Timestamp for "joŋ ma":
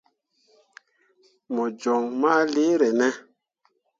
1.79-2.33